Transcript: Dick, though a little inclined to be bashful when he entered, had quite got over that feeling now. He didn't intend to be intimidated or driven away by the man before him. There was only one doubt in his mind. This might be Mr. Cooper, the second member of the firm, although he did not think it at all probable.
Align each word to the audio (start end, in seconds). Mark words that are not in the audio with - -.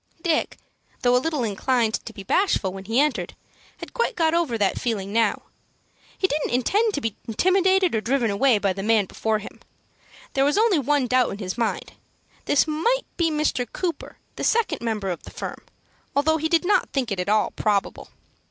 Dick, 0.23 0.57
though 1.03 1.15
a 1.15 1.21
little 1.21 1.43
inclined 1.43 1.93
to 2.03 2.11
be 2.11 2.23
bashful 2.23 2.73
when 2.73 2.85
he 2.85 2.99
entered, 2.99 3.35
had 3.77 3.93
quite 3.93 4.15
got 4.15 4.33
over 4.33 4.57
that 4.57 4.81
feeling 4.81 5.13
now. 5.13 5.43
He 6.17 6.25
didn't 6.27 6.49
intend 6.49 6.95
to 6.95 7.01
be 7.01 7.15
intimidated 7.27 7.93
or 7.93 8.01
driven 8.01 8.31
away 8.31 8.57
by 8.57 8.73
the 8.73 8.81
man 8.81 9.05
before 9.05 9.37
him. 9.37 9.59
There 10.33 10.43
was 10.43 10.57
only 10.57 10.79
one 10.79 11.05
doubt 11.05 11.29
in 11.29 11.37
his 11.37 11.55
mind. 11.55 11.93
This 12.45 12.65
might 12.67 13.03
be 13.15 13.29
Mr. 13.29 13.71
Cooper, 13.71 14.17
the 14.37 14.43
second 14.43 14.81
member 14.81 15.11
of 15.11 15.21
the 15.21 15.29
firm, 15.29 15.61
although 16.15 16.37
he 16.37 16.49
did 16.49 16.65
not 16.65 16.89
think 16.89 17.11
it 17.11 17.19
at 17.19 17.29
all 17.29 17.51
probable. 17.51 18.09